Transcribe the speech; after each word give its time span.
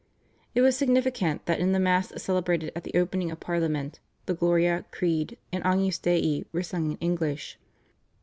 It 0.55 0.61
was 0.61 0.75
significant 0.75 1.45
that 1.45 1.59
in 1.59 1.73
the 1.73 1.79
Mass 1.79 2.11
celebrated 2.19 2.71
at 2.75 2.83
the 2.83 2.95
opening 2.97 3.29
of 3.29 3.39
Parliament 3.39 3.99
the 4.25 4.33
/Gloria/, 4.33 4.83
Creed, 4.89 5.37
and 5.51 5.63
/Agnus 5.63 6.01
Dei/ 6.01 6.43
were 6.51 6.63
sung 6.63 6.89
in 6.93 6.97
English. 6.97 7.59